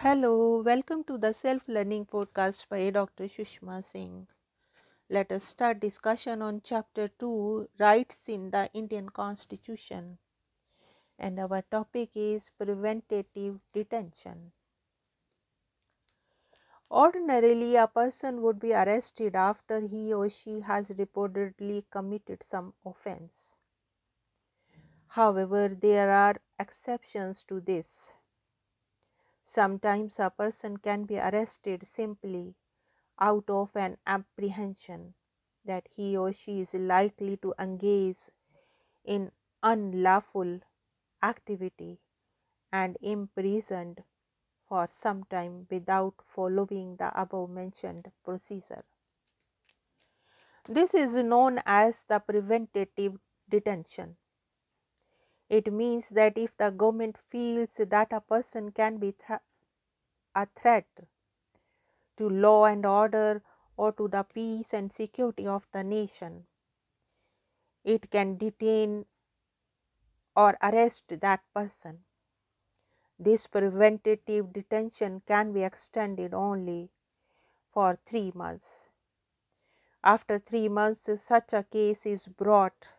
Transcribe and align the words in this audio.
Hello, 0.00 0.62
welcome 0.62 1.04
to 1.04 1.16
the 1.16 1.32
Self 1.32 1.68
Learning 1.68 2.04
Podcast 2.04 2.68
by 2.68 2.90
Dr. 2.90 3.28
Sushma 3.28 3.84
Singh. 3.84 4.26
Let 5.08 5.32
us 5.32 5.44
start 5.44 5.80
discussion 5.80 6.42
on 6.42 6.62
Chapter 6.64 7.08
2 7.08 7.68
Rights 7.78 8.28
in 8.28 8.50
the 8.50 8.70
Indian 8.74 9.10
Constitution. 9.10 10.18
And 11.20 11.38
our 11.38 11.62
topic 11.62 12.16
is 12.16 12.50
Preventative 12.58 13.60
Detention. 13.72 14.52
Ordinarily, 16.90 17.76
a 17.76 17.86
person 17.88 18.42
would 18.42 18.58
be 18.60 18.74
arrested 18.74 19.34
after 19.34 19.80
he 19.80 20.12
or 20.12 20.28
she 20.28 20.60
has 20.60 20.90
reportedly 20.90 21.84
committed 21.90 22.42
some 22.42 22.74
offense. 22.84 23.54
However, 25.08 25.68
there 25.68 26.10
are 26.10 26.36
exceptions 26.58 27.44
to 27.44 27.60
this. 27.60 28.14
Sometimes 29.50 30.18
a 30.20 30.30
person 30.30 30.76
can 30.78 31.04
be 31.04 31.18
arrested 31.18 31.86
simply 31.86 32.54
out 33.18 33.50
of 33.50 33.76
an 33.76 33.98
apprehension 34.06 35.14
that 35.64 35.88
he 35.88 36.16
or 36.16 36.32
she 36.32 36.60
is 36.60 36.74
likely 36.74 37.36
to 37.38 37.54
engage 37.58 38.30
in 39.04 39.32
unlawful 39.62 40.60
activity 41.22 42.00
and 42.72 42.98
imprisoned 43.02 44.04
for 44.68 44.88
some 44.88 45.24
time 45.24 45.66
without 45.70 46.14
following 46.26 46.96
the 46.96 47.12
above 47.20 47.50
mentioned 47.50 48.12
procedure. 48.24 48.84
This 50.70 50.94
is 50.94 51.12
known 51.22 51.60
as 51.66 52.04
the 52.04 52.18
preventative 52.18 53.20
detention. 53.50 54.16
It 55.50 55.70
means 55.70 56.08
that 56.08 56.38
if 56.38 56.56
the 56.56 56.70
government 56.70 57.18
feels 57.18 57.76
that 57.76 58.10
a 58.10 58.22
person 58.22 58.72
can 58.72 58.96
be 58.96 59.12
th- 59.12 59.40
a 60.34 60.46
threat 60.46 60.86
to 62.16 62.28
law 62.28 62.66
and 62.66 62.86
order 62.86 63.42
or 63.76 63.90
to 63.90 64.06
the 64.06 64.22
peace 64.22 64.72
and 64.72 64.92
security 64.92 65.44
of 65.48 65.66
the 65.72 65.82
nation, 65.82 66.46
it 67.84 68.10
can 68.10 68.38
detain 68.38 69.04
or 70.34 70.58
arrest 70.60 71.06
that 71.20 71.40
person. 71.54 72.04
This 73.20 73.46
preventative 73.46 74.52
detention 74.52 75.20
can 75.20 75.52
be 75.52 75.62
extended 75.62 76.34
only 76.34 76.90
for 77.72 77.98
three 78.06 78.32
months. 78.34 78.84
After 80.04 80.38
three 80.38 80.68
months, 80.68 81.08
such 81.22 81.54
a 81.54 81.62
case 81.64 82.04
is 82.04 82.28
brought 82.28 82.92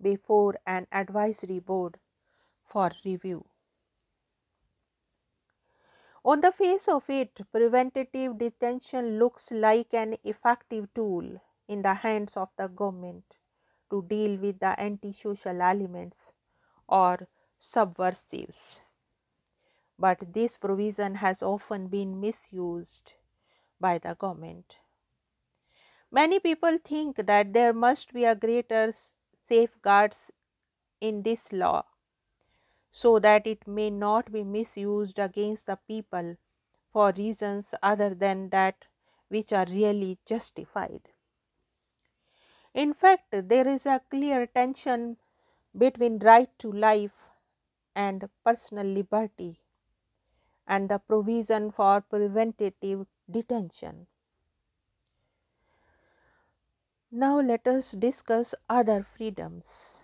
before 0.00 0.56
an 0.66 0.86
advisory 0.92 1.58
board 1.60 1.98
for 2.64 2.90
review. 3.04 3.46
On 6.26 6.42
the 6.42 6.52
face 6.52 6.88
of 6.88 7.08
it, 7.08 7.40
preventative 7.50 8.36
detention 8.36 9.18
looks 9.18 9.50
like 9.50 9.94
an 9.94 10.18
effective 10.24 10.92
tool 10.92 11.40
in 11.68 11.80
the 11.80 11.94
hands 11.94 12.36
of 12.36 12.50
the 12.56 12.68
government 12.68 13.38
to 13.88 14.02
deal 14.02 14.38
with 14.38 14.58
the 14.58 14.78
antisocial 14.78 15.62
elements 15.62 16.34
or 16.88 17.28
subversives 17.58 18.80
but 19.98 20.32
this 20.32 20.56
provision 20.56 21.16
has 21.16 21.42
often 21.42 21.88
been 21.88 22.18
misused 22.18 23.12
by 23.80 23.98
the 23.98 24.14
government. 24.14 24.76
Many 26.10 26.40
people 26.40 26.78
think 26.78 27.14
that 27.14 27.52
there 27.52 27.72
must 27.72 28.12
be 28.12 28.24
a 28.24 28.34
greater 28.34 28.92
safeguards 29.48 30.30
in 31.00 31.22
this 31.22 31.52
law 31.52 31.84
so 32.90 33.20
that 33.20 33.46
it 33.46 33.64
may 33.68 33.88
not 33.88 34.32
be 34.32 34.42
misused 34.42 35.20
against 35.20 35.66
the 35.66 35.76
people 35.86 36.36
for 36.90 37.12
reasons 37.12 37.72
other 37.80 38.12
than 38.12 38.48
that 38.50 38.86
which 39.28 39.52
are 39.52 39.66
really 39.66 40.18
justified. 40.26 41.10
In 42.74 42.94
fact, 42.94 43.30
there 43.32 43.66
is 43.66 43.86
a 43.86 44.00
clear 44.08 44.46
tension 44.46 45.16
between 45.76 46.20
right 46.20 46.50
to 46.60 46.70
life 46.70 47.30
and 47.94 48.30
personal 48.44 48.86
liberty 48.86 49.62
and 50.66 50.88
the 50.90 50.98
provision 50.98 51.70
for 51.70 52.00
preventative 52.02 53.06
detention. 53.30 54.06
Now, 57.10 57.40
let 57.40 57.66
us 57.66 57.92
discuss 57.92 58.54
other 58.68 59.02
freedoms. 59.02 59.98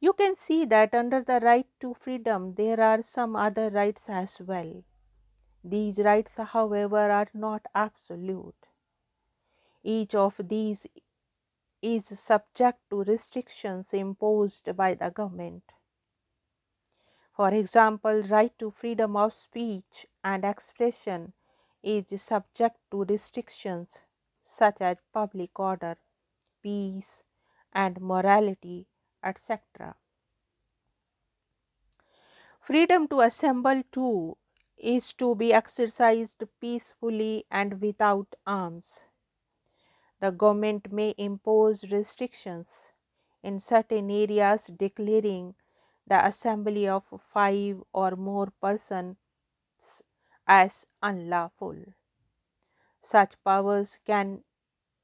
You 0.00 0.12
can 0.12 0.36
see 0.36 0.64
that 0.66 0.94
under 0.94 1.22
the 1.22 1.40
right 1.40 1.66
to 1.80 1.94
freedom, 1.94 2.54
there 2.54 2.80
are 2.80 3.02
some 3.02 3.36
other 3.36 3.70
rights 3.70 4.08
as 4.08 4.40
well. 4.40 4.84
These 5.62 5.98
rights, 5.98 6.36
however, 6.36 7.10
are 7.10 7.28
not 7.34 7.66
absolute. 7.74 8.68
Each 9.82 10.14
of 10.14 10.36
these 10.38 10.86
is 11.82 12.06
subject 12.18 12.78
to 12.90 13.04
restrictions 13.04 13.92
imposed 13.92 14.76
by 14.76 14.94
the 14.94 15.10
government. 15.10 15.64
For 17.32 17.48
example, 17.50 18.22
right 18.22 18.56
to 18.58 18.70
freedom 18.70 19.16
of 19.16 19.32
speech 19.32 20.06
and 20.24 20.44
expression 20.44 21.32
is 21.82 22.22
subject 22.22 22.76
to 22.90 23.04
restrictions 23.04 24.02
such 24.48 24.80
as 24.80 24.98
public 25.12 25.58
order, 25.60 25.96
peace, 26.62 27.22
and 27.72 28.00
morality, 28.00 28.88
etc. 29.22 29.96
Freedom 32.60 33.08
to 33.08 33.20
assemble 33.22 33.82
too 33.90 34.38
is 34.76 35.12
to 35.14 35.34
be 35.34 35.52
exercised 35.52 36.40
peacefully 36.60 37.44
and 37.50 37.80
without 37.80 38.36
arms. 38.46 39.02
The 40.20 40.30
government 40.30 40.92
may 40.92 41.12
impose 41.18 41.82
restrictions 41.90 42.90
in 43.42 43.58
certain 43.58 44.10
areas 44.12 44.66
declaring 44.66 45.56
the 46.06 46.24
assembly 46.24 46.86
of 46.86 47.04
five 47.20 47.82
or 47.92 48.12
more 48.14 48.48
persons 48.60 49.16
as 50.48 50.86
unlawful. 51.02 51.84
Such 53.08 53.42
powers 53.42 53.98
can 54.04 54.44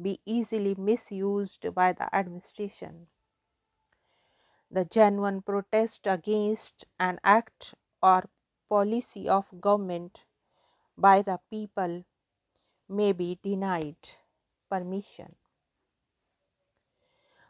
be 0.00 0.20
easily 0.26 0.74
misused 0.74 1.74
by 1.74 1.94
the 1.94 2.14
administration. 2.14 3.08
The 4.70 4.84
genuine 4.84 5.42
protest 5.42 6.06
against 6.06 6.84
an 7.00 7.18
act 7.24 7.74
or 8.02 8.28
policy 8.68 9.28
of 9.28 9.60
government 9.60 10.26
by 10.98 11.22
the 11.22 11.40
people 11.50 12.04
may 12.88 13.12
be 13.12 13.38
denied 13.42 13.98
permission. 14.70 15.36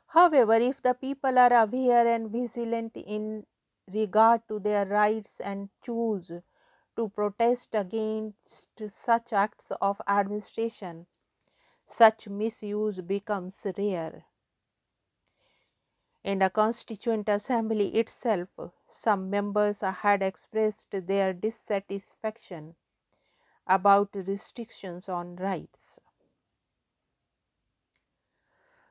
However, 0.07 0.55
if 0.55 0.83
the 0.83 0.95
people 0.95 1.39
are 1.39 1.53
aware 1.53 2.09
and 2.09 2.28
vigilant 2.31 2.97
in 2.97 3.47
regard 3.87 4.43
to 4.49 4.59
their 4.59 4.84
rights 4.84 5.39
and 5.39 5.71
choose 5.81 6.33
to 6.97 7.09
protest 7.11 7.75
against 7.75 8.69
such 8.91 9.33
acts 9.33 9.71
of 9.81 10.01
administration, 10.09 11.07
such 11.87 12.29
misuse 12.29 13.01
becomes 13.01 13.67
rare. 13.79 14.25
In 16.25 16.41
the 16.41 16.51
Constituent 16.51 17.29
Assembly 17.29 17.95
itself, 17.95 18.49
some 18.91 19.31
members 19.31 19.81
had 19.81 20.23
expressed 20.23 20.91
their 20.91 21.33
dissatisfaction 21.33 22.75
about 23.67 24.11
restrictions 24.15 25.09
on 25.09 25.37
rights. 25.37 25.99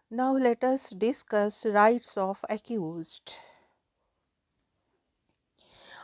Now 0.10 0.34
let 0.34 0.64
us 0.64 0.90
discuss 0.90 1.64
rights 1.64 2.18
of 2.18 2.44
accused. 2.50 3.34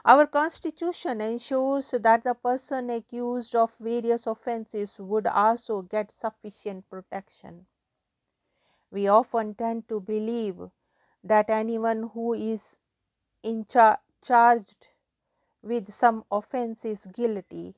Our 0.06 0.28
constitution 0.28 1.22
ensures 1.22 1.90
that 1.90 2.24
the 2.24 2.36
person 2.36 2.92
accused 2.92 3.56
of 3.56 3.74
various 3.78 4.28
offences 4.28 5.00
would 5.00 5.26
also 5.26 5.82
get 5.82 6.12
sufficient 6.12 6.88
protection. 6.88 7.66
We 8.92 9.08
often 9.08 9.56
tend 9.56 9.88
to 9.90 10.00
believe 10.00 10.70
that 11.24 11.50
anyone 11.50 12.10
who 12.10 12.34
is 12.34 12.78
in 13.44 13.66
char- 13.66 14.02
charged 14.22 14.90
with 15.62 15.92
some 15.94 16.26
offense 16.32 16.86
is 16.86 17.08
guilty. 17.08 17.76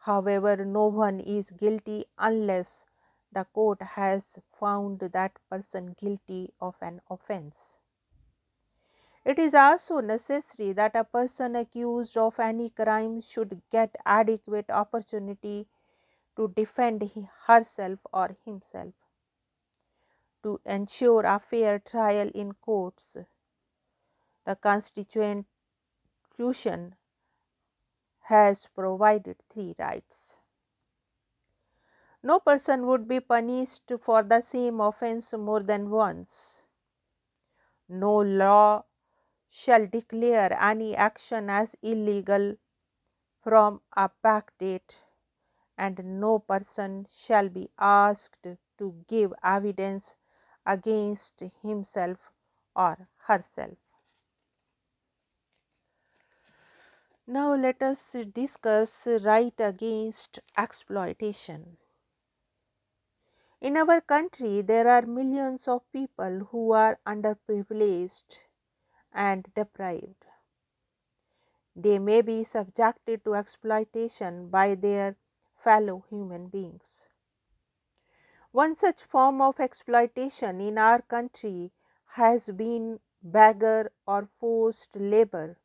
However, 0.00 0.66
no 0.66 0.88
one 0.88 1.18
is 1.18 1.50
guilty 1.50 2.04
unless 2.18 2.84
the 3.32 3.46
court 3.46 3.80
has 3.80 4.38
found 4.52 4.98
that 5.00 5.38
person 5.48 5.94
guilty 5.94 6.52
of 6.60 6.76
an 6.82 7.00
offense. 7.08 7.78
It 9.24 9.36
is 9.40 9.52
also 9.52 9.98
necessary 9.98 10.72
that 10.74 10.94
a 10.94 11.02
person 11.02 11.56
accused 11.56 12.16
of 12.16 12.38
any 12.38 12.70
crime 12.70 13.20
should 13.20 13.60
get 13.68 13.96
adequate 14.06 14.70
opportunity 14.70 15.68
to 16.36 16.48
defend 16.48 17.02
herself 17.46 18.00
or 18.12 18.36
himself. 18.44 18.94
To 20.42 20.60
ensure 20.66 21.24
a 21.24 21.38
fair 21.40 21.78
trial 21.78 22.30
in 22.34 22.52
courts, 22.52 23.16
the 24.44 24.54
Constitution 24.54 25.46
has 28.22 28.68
provided 28.74 29.36
three 29.50 29.74
rights. 29.78 30.38
No 32.22 32.40
person 32.40 32.86
would 32.86 33.06
be 33.06 33.20
punished 33.20 33.92
for 34.00 34.22
the 34.22 34.40
same 34.40 34.80
offence 34.80 35.32
more 35.34 35.60
than 35.60 35.90
once. 35.90 36.62
No 37.88 38.16
law 38.16 38.84
shall 39.54 39.86
declare 39.86 40.50
any 40.58 40.96
action 40.96 41.50
as 41.50 41.76
illegal 41.82 42.56
from 43.42 43.82
a 43.94 44.08
back 44.22 44.56
date, 44.58 45.04
and 45.76 46.02
no 46.20 46.38
person 46.38 47.06
shall 47.14 47.50
be 47.50 47.68
asked 47.78 48.46
to 48.78 49.04
give 49.06 49.34
evidence 49.42 50.16
against 50.64 51.42
himself 51.62 52.32
or 52.74 53.08
herself. 53.26 53.76
Now, 57.26 57.54
let 57.54 57.82
us 57.82 58.16
discuss 58.32 59.06
right 59.06 59.54
against 59.58 60.40
exploitation. 60.56 61.76
In 63.60 63.76
our 63.76 64.00
country, 64.00 64.62
there 64.62 64.88
are 64.88 65.02
millions 65.02 65.68
of 65.68 65.82
people 65.92 66.48
who 66.50 66.72
are 66.72 66.98
underprivileged 67.06 68.44
and 69.12 69.52
deprived. 69.54 70.26
They 71.74 71.98
may 71.98 72.22
be 72.22 72.44
subjected 72.44 73.24
to 73.24 73.34
exploitation 73.34 74.48
by 74.48 74.74
their 74.74 75.16
fellow 75.56 76.04
human 76.10 76.48
beings. 76.48 77.06
One 78.50 78.76
such 78.76 79.04
form 79.04 79.40
of 79.40 79.60
exploitation 79.60 80.60
in 80.60 80.76
our 80.76 81.00
country 81.00 81.72
has 82.06 82.48
been 82.50 83.00
begar 83.22 83.90
or 84.06 84.28
forced 84.38 84.96
labor 84.96 85.58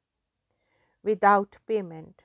without 1.03 1.57
payment. 1.67 2.21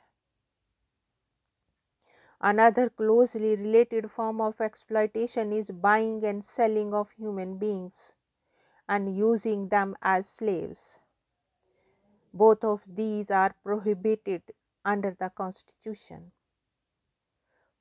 Another 2.41 2.91
closely 2.91 3.57
related 3.57 4.11
form 4.11 4.41
of 4.41 4.61
exploitation 4.61 5.53
is 5.53 5.71
buying 5.71 6.25
and 6.25 6.45
selling 6.45 6.93
of 6.93 7.11
human 7.13 7.57
beings 7.57 8.15
and 8.89 9.17
using 9.17 9.69
them 9.69 9.97
as 10.03 10.29
slaves. 10.29 10.99
Both 12.35 12.65
of 12.65 12.83
these 12.87 13.31
are 13.31 13.55
prohibited 13.63 14.53
under 14.85 15.13
the 15.19 15.31
Constitution. 15.31 16.33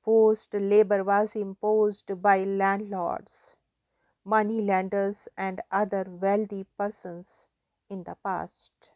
Forced 0.02 0.52
labor 0.52 1.02
was 1.02 1.34
imposed 1.34 2.20
by 2.20 2.44
landlords, 2.44 3.56
money 4.24 4.62
lenders, 4.62 5.28
and 5.36 5.60
other 5.70 6.04
wealthy 6.08 6.64
persons 6.78 7.46
in 7.88 8.04
the 8.04 8.16
past. 8.16 8.92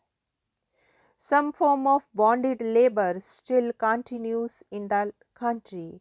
Some 1.19 1.53
form 1.53 1.87
of 1.87 2.08
bonded 2.14 2.62
labor 2.62 3.20
still 3.20 3.75
continues 3.75 4.62
in 4.70 4.88
the 4.88 5.12
country, 5.35 6.00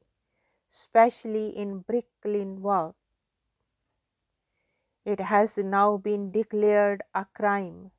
especially 0.71 1.49
in 1.49 1.79
bricklayer 1.81 2.53
work. 2.55 2.95
It 5.05 5.21
has 5.21 5.57
now 5.57 5.95
been 5.95 6.31
declared 6.31 7.01
a 7.13 7.25
crime 7.33 7.91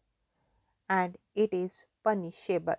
and 0.88 1.19
it 1.35 1.53
is 1.55 1.85
punishable. 2.03 2.77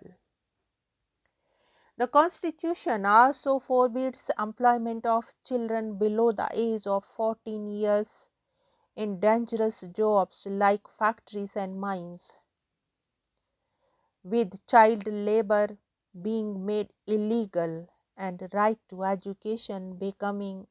The 1.98 2.08
Constitution 2.08 3.04
also 3.04 3.58
forbids 3.58 4.30
employment 4.38 5.04
of 5.04 5.34
children 5.44 5.98
below 5.98 6.32
the 6.32 6.48
age 6.54 6.86
of 6.86 7.04
14 7.04 7.66
years 7.66 8.30
in 8.96 9.20
dangerous 9.20 9.82
jobs 9.82 10.46
like 10.46 10.88
factories 10.88 11.56
and 11.56 11.80
mines 11.80 12.36
with 14.22 14.64
child 14.68 15.08
labor 15.08 15.76
being 16.22 16.64
made 16.64 16.92
illegal 17.08 17.88
and 18.16 18.48
right 18.52 18.78
to 18.88 19.02
education 19.02 19.96
becoming 19.96 20.68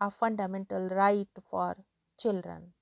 a 0.00 0.10
fundamental 0.10 0.88
right 0.90 1.28
for 1.50 1.76
children. 2.18 2.75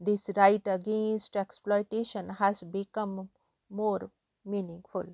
This 0.00 0.30
right 0.34 0.66
against 0.66 1.36
exploitation 1.36 2.30
has 2.30 2.62
become 2.62 3.28
more 3.68 4.10
meaningful. 4.44 5.04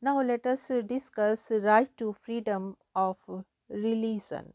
Now 0.00 0.22
let 0.22 0.46
us 0.46 0.68
discuss 0.86 1.50
right 1.50 1.94
to 1.98 2.12
freedom 2.12 2.76
of 2.94 3.18
religion. 3.68 4.54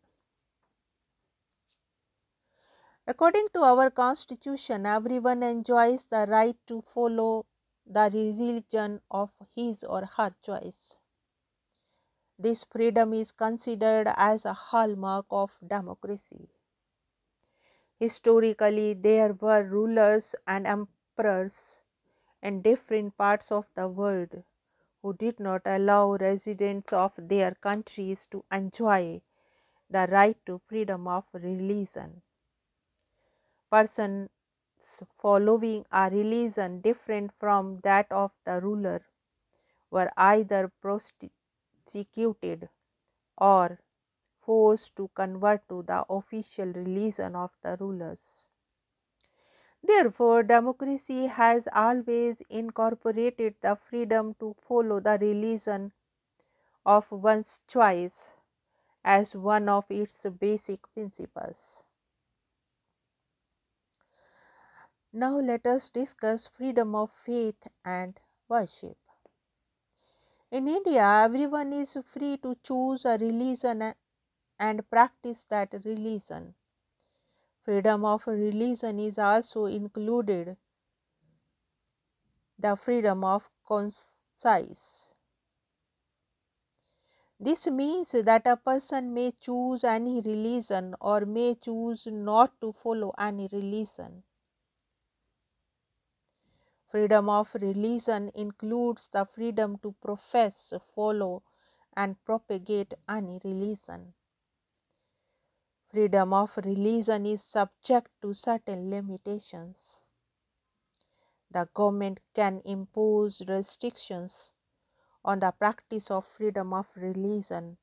According 3.08 3.50
to 3.54 3.62
our 3.62 3.92
constitution, 3.92 4.86
everyone 4.88 5.44
enjoys 5.44 6.06
the 6.06 6.26
right 6.28 6.58
to 6.66 6.82
follow 6.82 7.46
the 7.86 8.10
religion 8.12 9.02
of 9.12 9.32
his 9.54 9.84
or 9.84 10.06
her 10.06 10.34
choice. 10.42 10.96
This 12.40 12.64
freedom 12.64 13.14
is 13.14 13.32
considered 13.32 14.08
as 14.16 14.46
a 14.46 14.54
hallmark 14.54 15.26
of 15.30 15.58
democracy. 15.68 16.55
Historically, 18.00 18.94
there 18.94 19.34
were 19.34 19.62
rulers 19.64 20.34
and 20.48 20.66
emperors 20.66 21.82
in 22.42 22.62
different 22.62 23.18
parts 23.18 23.52
of 23.52 23.68
the 23.76 23.88
world 23.88 24.44
who 25.02 25.14
did 25.14 25.40
not 25.40 25.62
allow 25.66 26.16
residents 26.18 26.94
of 26.94 27.14
their 27.18 27.56
countries 27.56 28.28
to 28.28 28.46
enjoy 28.52 29.22
the 29.90 30.08
right 30.12 30.38
to 30.46 30.60
freedom 30.60 31.08
of 31.08 31.26
religion. 31.34 32.24
Persons 33.70 34.30
following 35.20 35.86
a 35.92 36.10
religion 36.10 36.82
different 36.82 37.32
from 37.32 37.80
that 37.82 38.12
of 38.12 38.32
the 38.44 38.60
ruler 38.60 39.06
were 39.92 40.12
either 40.18 40.70
prosecuted 40.82 42.70
or 43.38 43.80
forced 44.46 44.96
to 44.96 45.10
convert 45.16 45.68
to 45.70 45.84
the 45.84 46.06
official 46.10 46.68
religion 46.68 47.36
of 47.36 47.52
the 47.64 47.76
rulers. 47.80 48.46
Therefore, 49.82 50.44
democracy 50.44 51.28
has 51.28 51.70
always 51.72 52.42
incorporated 52.50 53.56
the 53.62 53.78
freedom 53.78 54.34
to 54.42 54.54
follow 54.60 55.00
the 55.00 55.18
religion 55.22 55.94
of 56.86 57.12
one's 57.12 57.62
choice 57.68 58.34
as 59.04 59.36
one 59.36 59.70
of 59.70 59.92
its 59.92 60.24
basic 60.40 60.92
principles. 60.94 61.84
Now 65.12 65.40
let 65.40 65.66
us 65.66 65.90
discuss 65.90 66.46
freedom 66.48 66.94
of 66.94 67.12
faith 67.12 67.68
and 67.84 68.20
worship. 68.48 69.00
In 70.50 70.68
India, 70.68 71.04
everyone 71.24 71.72
is 71.72 71.96
free 72.04 72.38
to 72.38 72.56
choose 72.64 73.06
a 73.06 73.16
religion 73.16 73.94
and 74.60 74.90
practice 74.90 75.46
that 75.46 75.74
religion. 75.86 76.56
Freedom 77.64 78.06
of 78.06 78.28
religion 78.28 79.00
is 79.00 79.18
also 79.18 79.66
included 79.66 80.58
the 82.60 82.76
freedom 82.76 83.24
of 83.24 83.50
conscience. 83.68 85.06
This 87.40 87.68
means 87.68 88.12
that 88.12 88.48
a 88.48 88.56
person 88.56 89.14
may 89.14 89.32
choose 89.40 89.84
any 89.84 90.22
religion 90.22 90.96
or 91.02 91.26
may 91.26 91.56
choose 91.56 92.08
not 92.08 92.62
to 92.62 92.72
follow 92.72 93.14
any 93.18 93.50
religion. 93.52 94.24
Freedom 96.88 97.28
of 97.28 97.54
religion 97.56 98.32
includes 98.36 99.10
the 99.12 99.26
freedom 99.26 99.78
to 99.80 99.92
profess, 100.02 100.72
follow, 100.96 101.44
and 101.98 102.24
propagate 102.24 102.94
any 103.10 103.42
religion. 103.44 104.14
Freedom 105.96 106.34
of 106.34 106.58
religion 106.58 107.26
is 107.26 107.42
subject 107.42 108.10
to 108.22 108.34
certain 108.34 108.90
limitations. 108.90 110.02
The 111.50 111.70
government 111.74 112.20
can 112.34 112.62
impose 112.66 113.42
restrictions 113.48 114.52
on 115.24 115.40
the 115.40 115.54
practice 115.54 116.12
of 116.12 116.26
freedom 116.26 116.74
of 116.74 116.90
religion 116.98 117.78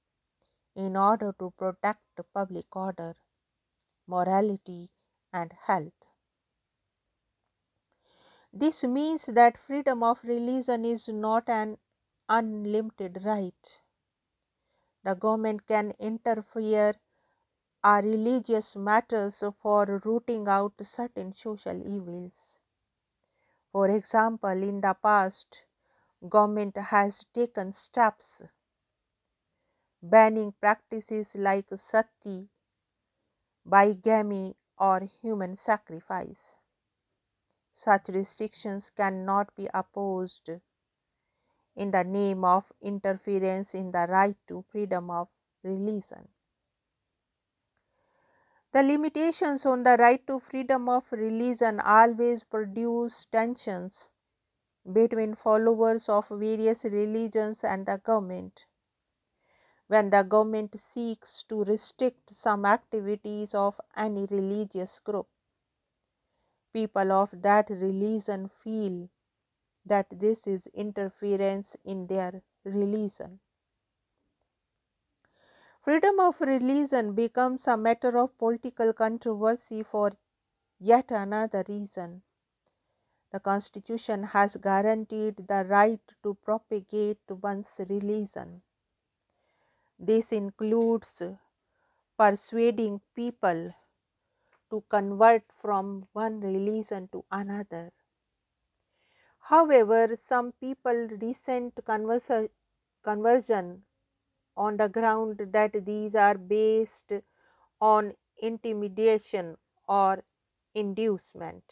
in 0.76 0.95
order 0.95 1.35
to 1.38 1.52
protect 1.52 2.02
public 2.35 2.76
order, 2.76 3.16
morality, 4.07 4.90
and 5.33 5.54
health. 5.54 6.04
This 8.52 8.85
means 8.85 9.25
that 9.25 9.57
freedom 9.57 10.02
of 10.02 10.23
religion 10.23 10.85
is 10.85 11.09
not 11.09 11.49
an 11.49 11.78
unlimited 12.28 13.25
right. 13.25 13.81
The 15.02 15.14
government 15.14 15.66
can 15.66 15.95
interfere 15.99 16.92
are 17.84 18.02
religious 18.02 18.76
matters 18.76 19.42
for 19.60 20.00
rooting 20.04 20.48
out 20.48 20.74
certain 20.82 21.32
social 21.32 21.80
evils. 21.86 22.58
For 23.72 23.88
example, 23.88 24.50
in 24.50 24.80
the 24.80 24.94
past, 24.94 25.64
government 26.28 26.76
has 26.76 27.24
taken 27.34 27.72
steps 27.72 28.44
banning 30.02 30.52
practices 30.60 31.34
like 31.34 31.66
sati, 31.74 32.50
bigamy 33.68 34.54
or 34.78 35.00
human 35.00 35.56
sacrifice. 35.56 36.52
Such 37.74 38.08
restrictions 38.08 38.88
cannot 38.88 39.54
be 39.54 39.68
opposed 39.74 40.48
in 41.76 41.90
the 41.90 42.02
name 42.02 42.44
of 42.46 42.72
interference 42.80 43.74
in 43.74 43.90
the 43.90 44.06
right 44.08 44.36
to 44.46 44.62
freedom 44.70 45.10
of 45.10 45.28
religion. 45.62 46.28
The 48.73 48.83
limitations 48.83 49.64
on 49.67 49.83
the 49.85 49.97
right 49.99 50.26
to 50.26 50.41
freedom 50.41 50.88
of 50.88 51.12
religion 51.12 51.79
always 51.81 52.43
produce 52.43 53.25
tensions 53.26 54.09
between 54.93 55.35
followers 55.35 56.09
of 56.09 56.29
various 56.29 56.85
religions 56.85 57.64
and 57.64 57.87
the 57.87 57.99
government. 57.99 58.67
When 59.87 60.11
the 60.11 60.23
government 60.25 60.79
seeks 60.79 61.45
to 61.45 61.64
restrict 61.64 62.31
some 62.31 62.64
activities 62.64 63.55
of 63.55 63.81
any 63.97 64.26
religious 64.26 64.99
group, 64.99 65.29
people 66.73 67.12
of 67.12 67.31
that 67.43 67.71
religion 67.71 68.49
feel 68.49 69.09
that 69.85 70.09
this 70.19 70.47
is 70.47 70.67
interference 70.69 71.76
in 71.85 72.07
their 72.07 72.43
religion. 72.64 73.41
Freedom 75.82 76.20
of 76.20 76.40
religion 76.40 77.12
becomes 77.12 77.66
a 77.66 77.76
matter 77.76 78.16
of 78.16 78.38
political 78.38 78.92
controversy 78.92 79.82
for 79.82 80.12
yet 80.78 81.10
another 81.10 81.64
reason. 81.68 82.22
The 83.32 83.40
Constitution 83.40 84.22
has 84.22 84.56
guaranteed 84.56 85.38
the 85.48 85.66
right 85.68 86.00
to 86.22 86.34
propagate 86.34 87.18
one's 87.28 87.80
religion. 87.88 88.62
This 89.98 90.30
includes 90.30 91.20
persuading 92.16 93.00
people 93.16 93.74
to 94.70 94.84
convert 94.88 95.42
from 95.60 96.06
one 96.12 96.38
religion 96.38 97.08
to 97.08 97.24
another. 97.32 97.90
However, 99.40 100.14
some 100.14 100.52
people 100.52 101.08
resent 101.20 101.80
conversion 103.02 103.82
on 104.56 104.76
the 104.76 104.88
ground 104.88 105.38
that 105.52 105.85
these 105.85 106.14
are 106.14 106.38
based 106.38 107.12
on 107.80 108.16
intimidation 108.38 109.59
or 109.88 110.25
inducement. 110.75 111.64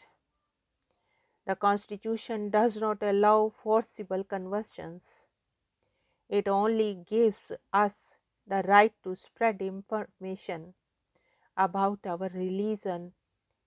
The 1.44 1.54
Constitution 1.54 2.48
does 2.48 2.78
not 2.78 3.02
allow 3.02 3.50
forcible 3.50 4.24
conversions. 4.24 5.26
It 6.30 6.48
only 6.48 6.94
gives 6.94 7.52
us 7.74 8.16
the 8.46 8.62
right 8.66 8.94
to 9.02 9.14
spread 9.14 9.60
information 9.60 10.74
about 11.56 12.06
our 12.06 12.28
religion 12.30 13.14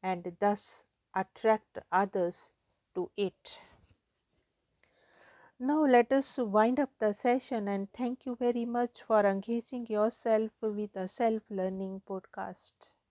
and 0.04 0.38
thus 0.40 0.86
attract 1.16 1.80
others 1.92 2.52
to 2.96 3.12
it. 3.18 3.60
Now, 5.64 5.84
let 5.84 6.14
us 6.14 6.38
wind 6.38 6.80
up 6.80 6.92
the 7.00 7.12
session 7.12 7.68
and 7.68 7.92
thank 7.92 8.28
you 8.28 8.36
very 8.36 8.66
much 8.66 9.02
for 9.02 9.22
engaging 9.26 9.88
yourself 9.88 10.52
with 10.62 10.94
the 10.94 11.08
Self 11.08 11.42
Learning 11.50 12.04
podcast. 12.08 12.74